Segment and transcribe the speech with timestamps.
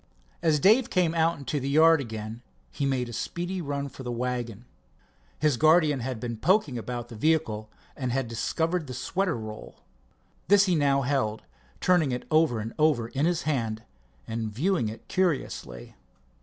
[0.41, 4.11] As Dave came out into the yard again he made a speedy run for the
[4.11, 4.65] wagon.
[5.37, 9.83] His guardian had been poking about the vehicle, and had discovered the sweater roll.
[10.47, 11.43] This he now held,
[11.81, 13.83] turning it over and over in his hand
[14.27, 15.93] and viewing it curiously.